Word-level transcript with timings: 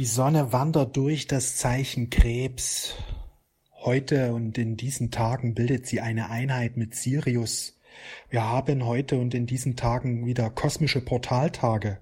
Die 0.00 0.06
Sonne 0.06 0.50
wandert 0.50 0.96
durch 0.96 1.26
das 1.26 1.58
Zeichen 1.58 2.08
Krebs. 2.08 2.94
Heute 3.82 4.32
und 4.32 4.56
in 4.56 4.78
diesen 4.78 5.10
Tagen 5.10 5.52
bildet 5.54 5.86
sie 5.86 6.00
eine 6.00 6.30
Einheit 6.30 6.78
mit 6.78 6.94
Sirius. 6.94 7.78
Wir 8.30 8.42
haben 8.42 8.86
heute 8.86 9.18
und 9.18 9.34
in 9.34 9.44
diesen 9.44 9.76
Tagen 9.76 10.24
wieder 10.24 10.48
kosmische 10.48 11.02
Portaltage. 11.02 11.98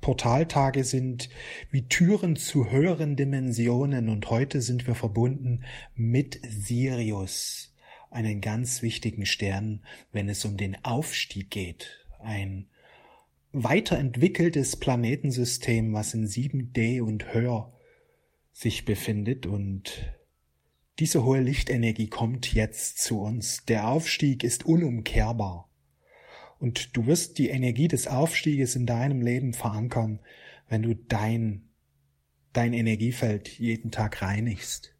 Portaltage 0.00 0.82
sind 0.82 1.28
wie 1.70 1.86
Türen 1.86 2.34
zu 2.34 2.72
höheren 2.72 3.14
Dimensionen 3.14 4.08
und 4.08 4.28
heute 4.30 4.60
sind 4.60 4.88
wir 4.88 4.96
verbunden 4.96 5.62
mit 5.94 6.40
Sirius, 6.44 7.72
einen 8.10 8.40
ganz 8.40 8.82
wichtigen 8.82 9.26
Stern, 9.26 9.84
wenn 10.10 10.28
es 10.28 10.44
um 10.44 10.56
den 10.56 10.76
Aufstieg 10.84 11.50
geht. 11.50 12.04
Ein 12.18 12.66
weiterentwickeltes 13.52 14.76
Planetensystem, 14.76 15.92
was 15.92 16.14
in 16.14 16.26
7D 16.26 17.00
und 17.00 17.32
höher 17.32 17.72
sich 18.52 18.84
befindet 18.84 19.46
und 19.46 20.14
diese 20.98 21.24
hohe 21.24 21.40
Lichtenergie 21.40 22.08
kommt 22.08 22.52
jetzt 22.52 22.98
zu 22.98 23.20
uns. 23.20 23.64
Der 23.66 23.88
Aufstieg 23.88 24.42
ist 24.42 24.66
unumkehrbar. 24.66 25.70
Und 26.58 26.96
du 26.96 27.06
wirst 27.06 27.38
die 27.38 27.50
Energie 27.50 27.86
des 27.86 28.08
Aufstieges 28.08 28.74
in 28.74 28.84
deinem 28.84 29.22
Leben 29.22 29.52
verankern, 29.52 30.18
wenn 30.68 30.82
du 30.82 30.96
dein, 30.96 31.68
dein 32.52 32.72
Energiefeld 32.72 33.48
jeden 33.60 33.92
Tag 33.92 34.22
reinigst 34.22 34.97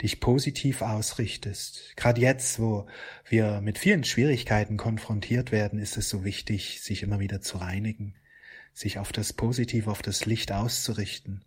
dich 0.00 0.20
positiv 0.20 0.82
ausrichtest. 0.82 1.96
Gerade 1.96 2.20
jetzt, 2.20 2.58
wo 2.58 2.86
wir 3.28 3.60
mit 3.60 3.78
vielen 3.78 4.04
Schwierigkeiten 4.04 4.76
konfrontiert 4.76 5.52
werden, 5.52 5.78
ist 5.78 5.96
es 5.96 6.08
so 6.08 6.24
wichtig, 6.24 6.80
sich 6.82 7.02
immer 7.02 7.20
wieder 7.20 7.40
zu 7.40 7.58
reinigen, 7.58 8.14
sich 8.72 8.98
auf 8.98 9.12
das 9.12 9.32
Positive, 9.32 9.90
auf 9.90 10.02
das 10.02 10.26
Licht 10.26 10.52
auszurichten. 10.52 11.44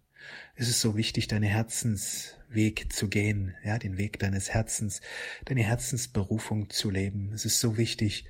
Es 0.55 0.67
ist 0.67 0.81
so 0.81 0.95
wichtig, 0.95 1.27
deine 1.27 1.47
Herzensweg 1.47 2.91
zu 2.93 3.07
gehen, 3.07 3.55
ja, 3.63 3.79
den 3.79 3.97
Weg 3.97 4.19
deines 4.19 4.51
Herzens, 4.51 5.01
deine 5.45 5.63
Herzensberufung 5.63 6.69
zu 6.69 6.89
leben. 6.89 7.31
Es 7.33 7.45
ist 7.45 7.59
so 7.59 7.77
wichtig, 7.77 8.25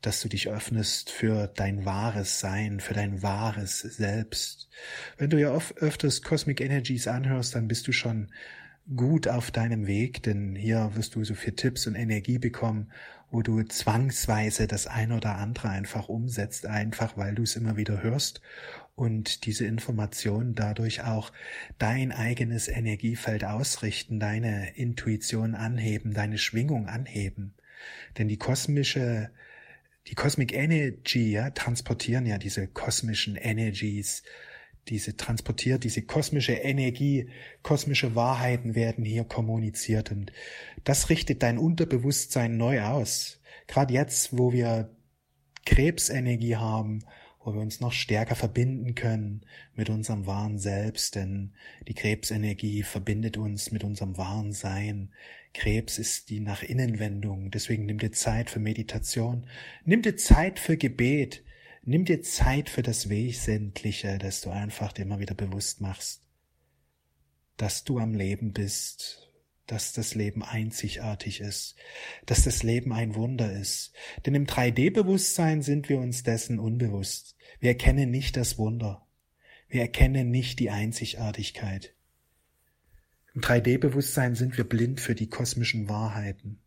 dass 0.00 0.20
du 0.20 0.28
dich 0.28 0.48
öffnest 0.48 1.10
für 1.10 1.48
dein 1.48 1.84
wahres 1.84 2.40
Sein, 2.40 2.80
für 2.80 2.94
dein 2.94 3.22
wahres 3.22 3.80
Selbst. 3.80 4.68
Wenn 5.16 5.30
du 5.30 5.40
ja 5.40 5.52
oft 5.52 5.76
öfters 5.78 6.22
Cosmic 6.22 6.60
Energies 6.60 7.08
anhörst, 7.08 7.54
dann 7.54 7.68
bist 7.68 7.88
du 7.88 7.92
schon 7.92 8.30
gut 8.96 9.28
auf 9.28 9.50
deinem 9.50 9.86
Weg, 9.86 10.22
denn 10.22 10.54
hier 10.54 10.90
wirst 10.94 11.14
du 11.14 11.24
so 11.24 11.34
viel 11.34 11.54
Tipps 11.54 11.86
und 11.86 11.94
Energie 11.94 12.38
bekommen, 12.38 12.90
wo 13.30 13.42
du 13.42 13.62
zwangsweise 13.62 14.66
das 14.66 14.86
ein 14.86 15.12
oder 15.12 15.36
andere 15.36 15.70
einfach 15.70 16.08
umsetzt, 16.08 16.66
einfach 16.66 17.16
weil 17.16 17.34
du 17.34 17.42
es 17.42 17.56
immer 17.56 17.76
wieder 17.76 18.02
hörst 18.02 18.42
und 18.94 19.46
diese 19.46 19.64
Informationen 19.64 20.54
dadurch 20.54 21.02
auch 21.02 21.32
dein 21.78 22.12
eigenes 22.12 22.68
Energiefeld 22.68 23.44
ausrichten, 23.44 24.20
deine 24.20 24.76
Intuition 24.76 25.54
anheben, 25.54 26.12
deine 26.12 26.36
Schwingung 26.36 26.88
anheben. 26.88 27.54
Denn 28.18 28.28
die 28.28 28.38
kosmische 28.38 29.30
die 30.08 30.14
Cosmic 30.14 30.52
Energy 30.52 31.30
ja, 31.30 31.50
transportieren 31.50 32.26
ja 32.26 32.38
diese 32.38 32.66
kosmischen 32.66 33.36
Energies 33.36 34.24
diese 34.88 35.16
transportiert, 35.16 35.84
diese 35.84 36.02
kosmische 36.02 36.52
Energie, 36.52 37.28
kosmische 37.62 38.14
Wahrheiten 38.14 38.74
werden 38.74 39.04
hier 39.04 39.24
kommuniziert 39.24 40.10
und 40.10 40.32
das 40.84 41.08
richtet 41.08 41.42
dein 41.42 41.58
Unterbewusstsein 41.58 42.56
neu 42.56 42.82
aus. 42.82 43.40
Gerade 43.68 43.94
jetzt, 43.94 44.36
wo 44.36 44.52
wir 44.52 44.90
Krebsenergie 45.64 46.56
haben, 46.56 47.04
wo 47.44 47.54
wir 47.54 47.60
uns 47.60 47.80
noch 47.80 47.92
stärker 47.92 48.34
verbinden 48.34 48.94
können 48.94 49.42
mit 49.74 49.90
unserem 49.90 50.26
wahren 50.26 50.58
Selbst, 50.58 51.14
denn 51.14 51.52
die 51.88 51.94
Krebsenergie 51.94 52.82
verbindet 52.82 53.36
uns 53.36 53.70
mit 53.70 53.84
unserem 53.84 54.16
wahren 54.16 54.52
Sein. 54.52 55.10
Krebs 55.54 55.98
ist 55.98 56.30
die 56.30 56.40
nach 56.40 56.62
Innenwendung, 56.62 57.50
deswegen 57.50 57.86
nimm 57.86 57.98
dir 57.98 58.12
Zeit 58.12 58.50
für 58.50 58.60
Meditation, 58.60 59.46
nimm 59.84 60.02
dir 60.02 60.16
Zeit 60.16 60.58
für 60.58 60.76
Gebet, 60.76 61.42
Nimm 61.84 62.04
dir 62.04 62.22
Zeit 62.22 62.70
für 62.70 62.82
das 62.82 63.08
Wesentliche, 63.08 64.18
dass 64.18 64.40
du 64.40 64.50
einfach 64.50 64.92
dir 64.92 65.02
immer 65.02 65.18
wieder 65.18 65.34
bewusst 65.34 65.80
machst, 65.80 66.22
dass 67.56 67.82
du 67.82 67.98
am 67.98 68.14
Leben 68.14 68.52
bist, 68.52 69.32
dass 69.66 69.92
das 69.92 70.14
Leben 70.14 70.44
einzigartig 70.44 71.40
ist, 71.40 71.74
dass 72.24 72.44
das 72.44 72.62
Leben 72.62 72.92
ein 72.92 73.16
Wunder 73.16 73.52
ist. 73.52 73.92
Denn 74.24 74.36
im 74.36 74.46
3D-Bewusstsein 74.46 75.62
sind 75.62 75.88
wir 75.88 75.98
uns 75.98 76.22
dessen 76.22 76.60
unbewusst. 76.60 77.36
Wir 77.58 77.70
erkennen 77.70 78.12
nicht 78.12 78.36
das 78.36 78.58
Wunder. 78.58 79.04
Wir 79.68 79.80
erkennen 79.80 80.30
nicht 80.30 80.60
die 80.60 80.70
Einzigartigkeit. 80.70 81.96
Im 83.34 83.40
3D-Bewusstsein 83.40 84.36
sind 84.36 84.56
wir 84.56 84.68
blind 84.68 85.00
für 85.00 85.16
die 85.16 85.28
kosmischen 85.28 85.88
Wahrheiten. 85.88 86.61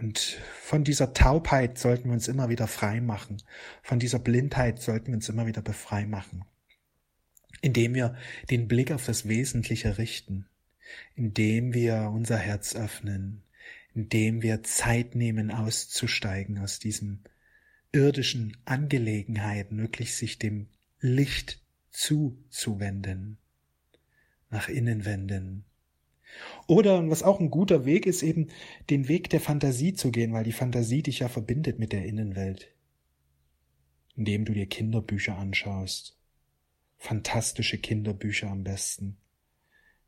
Und 0.00 0.18
von 0.62 0.82
dieser 0.82 1.12
Taubheit 1.12 1.78
sollten 1.78 2.06
wir 2.06 2.14
uns 2.14 2.26
immer 2.26 2.48
wieder 2.48 2.66
frei 2.66 3.02
machen. 3.02 3.42
Von 3.82 3.98
dieser 3.98 4.18
Blindheit 4.18 4.80
sollten 4.80 5.08
wir 5.08 5.14
uns 5.14 5.28
immer 5.28 5.46
wieder 5.46 5.60
befrei 5.60 6.06
machen. 6.06 6.44
Indem 7.60 7.92
wir 7.92 8.16
den 8.48 8.66
Blick 8.66 8.92
auf 8.92 9.04
das 9.04 9.28
Wesentliche 9.28 9.98
richten. 9.98 10.46
Indem 11.16 11.74
wir 11.74 12.10
unser 12.14 12.38
Herz 12.38 12.74
öffnen. 12.74 13.42
Indem 13.94 14.40
wir 14.40 14.62
Zeit 14.62 15.14
nehmen, 15.14 15.50
auszusteigen 15.50 16.58
aus 16.58 16.78
diesen 16.78 17.24
irdischen 17.92 18.56
Angelegenheiten, 18.64 19.78
wirklich 19.78 20.14
sich 20.16 20.38
dem 20.38 20.68
Licht 21.00 21.60
zuzuwenden. 21.90 23.36
Nach 24.48 24.70
innen 24.70 25.04
wenden 25.04 25.66
oder 26.66 27.08
was 27.10 27.22
auch 27.22 27.40
ein 27.40 27.50
guter 27.50 27.84
Weg 27.84 28.06
ist, 28.06 28.22
eben 28.22 28.48
den 28.90 29.08
Weg 29.08 29.30
der 29.30 29.40
Fantasie 29.40 29.94
zu 29.94 30.10
gehen, 30.10 30.32
weil 30.32 30.44
die 30.44 30.52
Fantasie 30.52 31.02
dich 31.02 31.20
ja 31.20 31.28
verbindet 31.28 31.78
mit 31.78 31.92
der 31.92 32.04
Innenwelt. 32.04 32.72
Indem 34.16 34.44
du 34.44 34.52
dir 34.52 34.66
Kinderbücher 34.66 35.36
anschaust. 35.36 36.16
Fantastische 36.96 37.78
Kinderbücher 37.78 38.50
am 38.50 38.62
besten. 38.62 39.16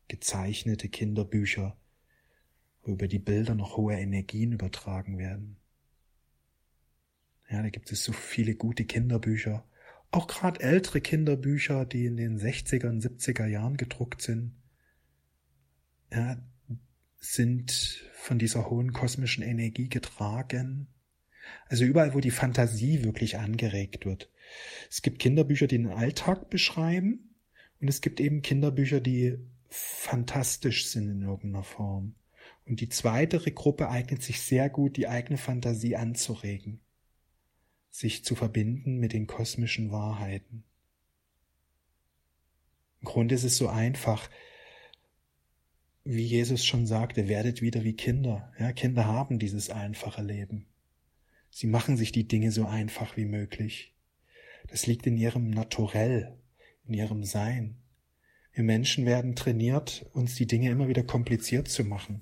Gezeichnete 0.07 0.89
Kinderbücher, 0.89 1.77
wo 2.83 2.91
über 2.91 3.07
die 3.07 3.19
Bilder 3.19 3.55
noch 3.55 3.77
hohe 3.77 3.95
Energien 3.95 4.51
übertragen 4.51 5.17
werden. 5.17 5.57
Ja, 7.49 7.61
da 7.61 7.69
gibt 7.69 7.91
es 7.91 8.03
so 8.03 8.13
viele 8.13 8.55
gute 8.55 8.85
Kinderbücher. 8.85 9.65
Auch 10.11 10.27
gerade 10.27 10.61
ältere 10.61 11.01
Kinderbücher, 11.01 11.85
die 11.85 12.05
in 12.05 12.17
den 12.17 12.39
60er 12.39 12.87
und 12.87 13.03
70er 13.03 13.47
Jahren 13.47 13.77
gedruckt 13.77 14.21
sind 14.21 14.53
ja, 16.13 16.37
sind 17.17 18.09
von 18.13 18.39
dieser 18.39 18.69
hohen 18.69 18.93
kosmischen 18.93 19.43
Energie 19.43 19.89
getragen. 19.89 20.87
Also 21.67 21.83
überall, 21.85 22.13
wo 22.13 22.19
die 22.19 22.31
Fantasie 22.31 23.03
wirklich 23.03 23.37
angeregt 23.37 24.05
wird. 24.05 24.29
Es 24.89 25.01
gibt 25.01 25.19
Kinderbücher, 25.19 25.67
die 25.67 25.77
den 25.77 25.91
Alltag 25.91 26.49
beschreiben 26.49 27.35
und 27.79 27.87
es 27.87 28.01
gibt 28.01 28.19
eben 28.19 28.41
Kinderbücher, 28.41 29.01
die 29.01 29.39
fantastisch 29.69 30.87
sind 30.87 31.09
in 31.09 31.21
irgendeiner 31.23 31.63
Form. 31.63 32.15
Und 32.65 32.79
die 32.79 32.89
zweite 32.89 33.39
Gruppe 33.39 33.89
eignet 33.89 34.21
sich 34.21 34.41
sehr 34.41 34.69
gut, 34.69 34.95
die 34.95 35.07
eigene 35.07 35.37
Fantasie 35.37 35.95
anzuregen, 35.95 36.79
sich 37.89 38.23
zu 38.23 38.35
verbinden 38.35 38.99
mit 38.99 39.13
den 39.13 39.27
kosmischen 39.27 39.91
Wahrheiten. 39.91 40.63
Im 43.01 43.07
Grunde 43.07 43.35
ist 43.35 43.43
es 43.43 43.57
so 43.57 43.67
einfach, 43.67 44.29
wie 46.05 46.23
Jesus 46.23 46.65
schon 46.65 46.85
sagte, 46.85 47.29
werdet 47.29 47.61
wieder 47.61 47.83
wie 47.83 47.93
Kinder. 47.93 48.51
Ja, 48.59 48.73
Kinder 48.73 49.05
haben 49.05 49.39
dieses 49.39 49.69
einfache 49.69 50.21
Leben. 50.21 50.65
Sie 51.49 51.67
machen 51.67 51.95
sich 51.95 52.11
die 52.11 52.27
Dinge 52.27 52.51
so 52.51 52.65
einfach 52.65 53.15
wie 53.15 53.25
möglich. 53.25 53.93
Das 54.67 54.85
liegt 54.85 55.07
in 55.07 55.17
ihrem 55.17 55.49
Naturell, 55.49 56.37
in 56.85 56.93
ihrem 56.93 57.23
Sein. 57.23 57.77
Wir 58.51 58.63
Menschen 58.65 59.05
werden 59.05 59.35
trainiert, 59.35 60.05
uns 60.13 60.35
die 60.35 60.45
Dinge 60.45 60.69
immer 60.69 60.87
wieder 60.87 61.03
kompliziert 61.03 61.69
zu 61.69 61.85
machen, 61.85 62.19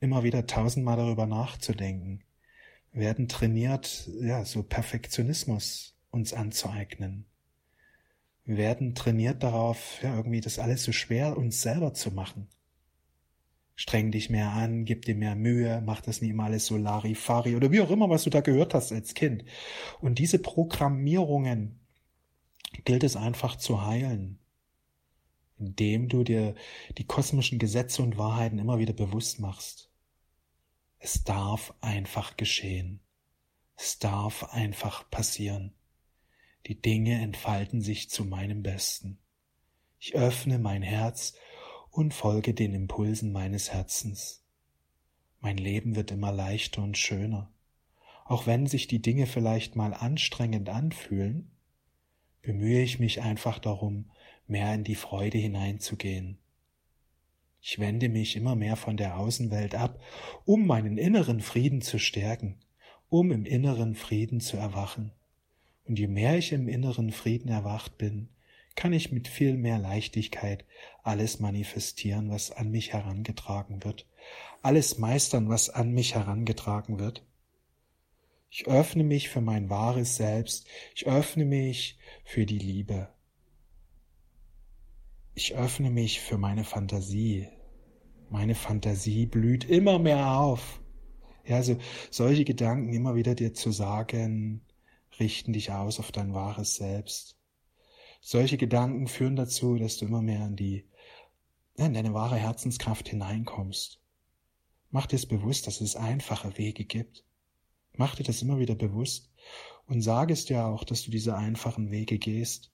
immer 0.00 0.24
wieder 0.24 0.46
tausendmal 0.46 0.96
darüber 0.96 1.26
nachzudenken. 1.26 2.24
Wir 2.92 3.02
werden 3.02 3.28
trainiert, 3.28 4.08
ja, 4.20 4.44
so 4.44 4.62
Perfektionismus 4.62 5.96
uns 6.10 6.32
anzueignen. 6.32 7.26
Wir 8.44 8.56
werden 8.56 8.94
trainiert 8.94 9.42
darauf, 9.42 10.02
ja, 10.02 10.16
irgendwie 10.16 10.40
das 10.40 10.58
alles 10.58 10.82
so 10.82 10.92
schwer 10.92 11.36
uns 11.36 11.62
selber 11.62 11.94
zu 11.94 12.10
machen 12.10 12.48
streng 13.82 14.12
dich 14.12 14.30
mehr 14.30 14.50
an, 14.52 14.84
gib 14.84 15.06
dir 15.06 15.16
mehr 15.16 15.34
Mühe, 15.34 15.82
mach 15.84 16.00
das 16.00 16.20
nie 16.20 16.32
mal 16.32 16.44
alles 16.44 16.66
so 16.66 16.76
Larifari 16.76 17.56
oder 17.56 17.72
wie 17.72 17.80
auch 17.80 17.90
immer, 17.90 18.08
was 18.08 18.22
du 18.22 18.30
da 18.30 18.40
gehört 18.40 18.74
hast 18.74 18.92
als 18.92 19.12
Kind. 19.12 19.44
Und 20.00 20.20
diese 20.20 20.38
Programmierungen 20.38 21.80
gilt 22.84 23.02
es 23.02 23.16
einfach 23.16 23.56
zu 23.56 23.84
heilen, 23.84 24.38
indem 25.58 26.08
du 26.08 26.22
dir 26.22 26.54
die 26.96 27.08
kosmischen 27.08 27.58
Gesetze 27.58 28.02
und 28.02 28.18
Wahrheiten 28.18 28.60
immer 28.60 28.78
wieder 28.78 28.92
bewusst 28.92 29.40
machst. 29.40 29.90
Es 31.00 31.24
darf 31.24 31.74
einfach 31.80 32.36
geschehen. 32.36 33.00
Es 33.74 33.98
darf 33.98 34.44
einfach 34.52 35.10
passieren. 35.10 35.74
Die 36.68 36.80
Dinge 36.80 37.20
entfalten 37.20 37.80
sich 37.80 38.10
zu 38.10 38.24
meinem 38.24 38.62
Besten. 38.62 39.18
Ich 39.98 40.14
öffne 40.14 40.60
mein 40.60 40.82
Herz 40.82 41.34
und 41.92 42.14
folge 42.14 42.54
den 42.54 42.72
Impulsen 42.72 43.32
meines 43.32 43.70
Herzens. 43.70 44.42
Mein 45.40 45.58
Leben 45.58 45.94
wird 45.94 46.10
immer 46.10 46.32
leichter 46.32 46.82
und 46.82 46.96
schöner. 46.96 47.52
Auch 48.24 48.46
wenn 48.46 48.66
sich 48.66 48.86
die 48.86 49.02
Dinge 49.02 49.26
vielleicht 49.26 49.76
mal 49.76 49.92
anstrengend 49.92 50.70
anfühlen, 50.70 51.50
bemühe 52.40 52.82
ich 52.82 52.98
mich 52.98 53.20
einfach 53.20 53.58
darum, 53.58 54.10
mehr 54.46 54.72
in 54.74 54.84
die 54.84 54.94
Freude 54.94 55.36
hineinzugehen. 55.36 56.38
Ich 57.60 57.78
wende 57.78 58.08
mich 58.08 58.36
immer 58.36 58.56
mehr 58.56 58.76
von 58.76 58.96
der 58.96 59.18
Außenwelt 59.18 59.74
ab, 59.74 60.00
um 60.46 60.66
meinen 60.66 60.96
inneren 60.96 61.40
Frieden 61.40 61.82
zu 61.82 61.98
stärken, 61.98 62.58
um 63.08 63.30
im 63.30 63.44
inneren 63.44 63.94
Frieden 63.94 64.40
zu 64.40 64.56
erwachen. 64.56 65.12
Und 65.84 65.98
je 65.98 66.08
mehr 66.08 66.38
ich 66.38 66.52
im 66.52 66.68
inneren 66.68 67.12
Frieden 67.12 67.48
erwacht 67.48 67.98
bin, 67.98 68.30
kann 68.76 68.92
ich 68.92 69.12
mit 69.12 69.28
viel 69.28 69.56
mehr 69.56 69.78
Leichtigkeit 69.78 70.64
alles 71.02 71.40
manifestieren, 71.40 72.30
was 72.30 72.50
an 72.50 72.70
mich 72.70 72.92
herangetragen 72.92 73.84
wird, 73.84 74.06
alles 74.62 74.98
meistern, 74.98 75.48
was 75.48 75.70
an 75.70 75.92
mich 75.92 76.14
herangetragen 76.14 76.98
wird. 76.98 77.26
Ich 78.50 78.66
öffne 78.66 79.04
mich 79.04 79.28
für 79.28 79.40
mein 79.40 79.70
wahres 79.70 80.16
Selbst, 80.16 80.66
ich 80.94 81.06
öffne 81.06 81.44
mich 81.44 81.98
für 82.24 82.44
die 82.44 82.58
Liebe, 82.58 83.08
ich 85.34 85.54
öffne 85.54 85.90
mich 85.90 86.20
für 86.20 86.36
meine 86.36 86.64
Fantasie. 86.64 87.48
Meine 88.28 88.54
Fantasie 88.54 89.26
blüht 89.26 89.64
immer 89.64 89.98
mehr 89.98 90.38
auf. 90.38 90.80
Ja, 91.44 91.56
also 91.56 91.76
solche 92.10 92.44
Gedanken 92.44 92.92
immer 92.92 93.14
wieder 93.14 93.34
dir 93.34 93.54
zu 93.54 93.72
sagen, 93.72 94.62
richten 95.18 95.52
dich 95.52 95.72
aus 95.72 95.98
auf 95.98 96.12
dein 96.12 96.34
wahres 96.34 96.76
Selbst. 96.76 97.36
Solche 98.24 98.56
Gedanken 98.56 99.06
führen 99.06 99.36
dazu, 99.36 99.76
dass 99.76 99.98
du 99.98 100.06
immer 100.06 100.22
mehr 100.22 100.46
in 100.46 100.56
die, 100.56 100.88
in 101.74 101.92
deine 101.92 102.14
wahre 102.14 102.36
Herzenskraft 102.36 103.10
hineinkommst. 103.10 104.00
Mach 104.90 105.04
dir 105.04 105.16
es 105.16 105.26
bewusst, 105.26 105.66
dass 105.66 105.82
es 105.82 105.96
einfache 105.96 106.56
Wege 106.56 106.86
gibt. 106.86 107.24
Mach 107.94 108.14
dir 108.14 108.24
das 108.24 108.40
immer 108.40 108.58
wieder 108.58 108.74
bewusst 108.74 109.30
und 109.86 110.00
sage 110.00 110.32
es 110.32 110.46
dir 110.46 110.64
auch, 110.64 110.84
dass 110.84 111.02
du 111.02 111.10
diese 111.10 111.36
einfachen 111.36 111.90
Wege 111.90 112.18
gehst 112.18 112.72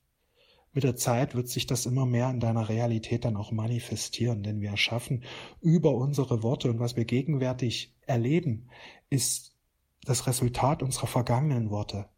mit 0.73 0.85
der 0.85 0.97
Zeit 0.97 1.35
wird 1.35 1.49
sich 1.49 1.67
das 1.67 1.87
immer 1.87 2.07
mehr 2.07 2.31
in 2.31 2.41
deiner 2.41 2.69
Realität 2.69 3.25
dann 3.25 3.37
auch 3.37 3.51
manifestieren, 3.51 4.43
denn 4.43 4.61
wir 4.61 4.71
erschaffen 4.71 5.25
über 5.61 5.95
unsere 5.95 6.43
Worte 6.43 6.71
und 6.71 6.79
was 6.79 6.95
wir 6.95 7.05
gegenwärtig 7.05 7.95
erleben, 8.07 8.69
ist 9.11 9.57
das 10.05 10.27
Resultat 10.27 10.83
unserer 10.83 11.07
vergangenen 11.07 11.71
Worte. 11.71 12.09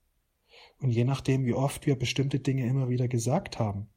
Und 0.80 0.90
je 0.90 1.04
nachdem, 1.04 1.44
wie 1.44 1.54
oft 1.54 1.86
wir 1.86 1.98
bestimmte 1.98 2.40
Dinge 2.40 2.66
immer 2.66 2.88
wieder 2.88 3.08
gesagt 3.08 3.58
haben, 3.58 3.88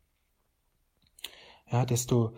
ja, 1.71 1.85
desto 1.85 2.35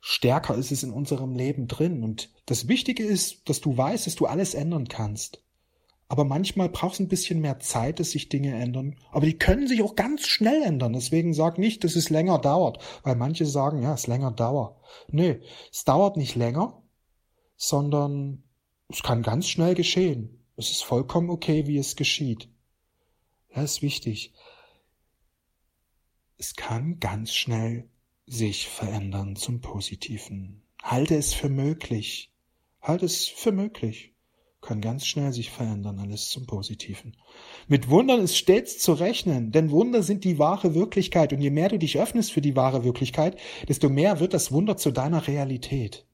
stärker 0.00 0.54
ist 0.54 0.72
es 0.72 0.82
in 0.82 0.92
unserem 0.92 1.34
Leben 1.34 1.68
drin. 1.68 2.02
Und 2.02 2.30
das 2.46 2.68
Wichtige 2.68 3.04
ist, 3.04 3.48
dass 3.48 3.60
du 3.60 3.76
weißt, 3.76 4.06
dass 4.06 4.14
du 4.14 4.26
alles 4.26 4.54
ändern 4.54 4.88
kannst. 4.88 5.42
Aber 6.10 6.24
manchmal 6.24 6.70
braucht 6.70 6.94
es 6.94 7.00
ein 7.00 7.08
bisschen 7.08 7.40
mehr 7.40 7.58
Zeit, 7.58 8.00
dass 8.00 8.12
sich 8.12 8.30
Dinge 8.30 8.54
ändern. 8.54 8.96
Aber 9.10 9.26
die 9.26 9.36
können 9.36 9.68
sich 9.68 9.82
auch 9.82 9.94
ganz 9.94 10.26
schnell 10.26 10.62
ändern. 10.62 10.94
Deswegen 10.94 11.34
sag 11.34 11.58
nicht, 11.58 11.84
dass 11.84 11.96
es 11.96 12.08
länger 12.08 12.38
dauert. 12.38 12.82
Weil 13.02 13.14
manche 13.14 13.44
sagen, 13.44 13.82
ja, 13.82 13.92
es 13.92 14.06
länger 14.06 14.30
dauert. 14.30 14.78
Nee, 15.10 15.40
es 15.70 15.84
dauert 15.84 16.16
nicht 16.16 16.34
länger, 16.34 16.82
sondern 17.56 18.42
es 18.88 19.02
kann 19.02 19.22
ganz 19.22 19.48
schnell 19.48 19.74
geschehen. 19.74 20.46
Es 20.56 20.70
ist 20.70 20.82
vollkommen 20.82 21.28
okay, 21.28 21.66
wie 21.66 21.76
es 21.76 21.94
geschieht. 21.94 22.48
Ja, 23.58 23.64
ist 23.64 23.82
wichtig. 23.82 24.32
Es 26.36 26.54
kann 26.54 27.00
ganz 27.00 27.34
schnell 27.34 27.88
sich 28.24 28.68
verändern 28.68 29.34
zum 29.34 29.60
Positiven. 29.60 30.62
Halte 30.80 31.16
es 31.16 31.34
für 31.34 31.48
möglich. 31.48 32.30
Halte 32.80 33.06
es 33.06 33.26
für 33.26 33.50
möglich 33.50 34.14
kann 34.60 34.80
ganz 34.80 35.06
schnell 35.06 35.32
sich 35.32 35.50
verändern, 35.50 35.98
alles 35.98 36.30
zum 36.30 36.46
Positiven. 36.46 37.16
Mit 37.68 37.88
Wundern 37.90 38.20
ist 38.20 38.36
stets 38.36 38.78
zu 38.78 38.92
rechnen, 38.92 39.52
denn 39.52 39.70
Wunder 39.70 40.02
sind 40.02 40.24
die 40.24 40.38
wahre 40.38 40.74
Wirklichkeit 40.74 41.32
und 41.32 41.40
je 41.40 41.50
mehr 41.50 41.68
du 41.68 41.78
dich 41.78 41.98
öffnest 41.98 42.32
für 42.32 42.40
die 42.40 42.56
wahre 42.56 42.82
Wirklichkeit, 42.82 43.38
desto 43.68 43.88
mehr 43.88 44.18
wird 44.18 44.34
das 44.34 44.50
Wunder 44.50 44.76
zu 44.76 44.90
deiner 44.90 45.28
Realität. 45.28 46.06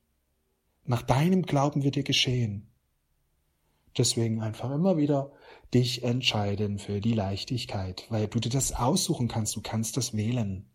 Nach 0.84 1.02
deinem 1.02 1.42
Glauben 1.42 1.84
wird 1.84 1.96
dir 1.96 2.04
geschehen. 2.04 2.68
Deswegen 3.96 4.42
einfach 4.42 4.70
immer 4.70 4.96
wieder 4.96 5.32
dich 5.72 6.02
entscheiden 6.02 6.78
für 6.78 7.00
die 7.00 7.14
Leichtigkeit, 7.14 8.06
weil 8.10 8.26
du 8.28 8.40
dir 8.40 8.50
das 8.50 8.72
aussuchen 8.72 9.28
kannst, 9.28 9.54
du 9.56 9.60
kannst 9.60 9.96
das 9.96 10.14
wählen. 10.14 10.68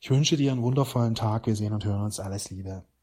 Ich 0.00 0.10
wünsche 0.10 0.36
dir 0.36 0.50
einen 0.50 0.62
wundervollen 0.62 1.14
Tag, 1.14 1.46
wir 1.46 1.54
sehen 1.54 1.72
und 1.72 1.84
hören 1.84 2.02
uns 2.02 2.18
alles 2.18 2.50
Liebe. 2.50 2.84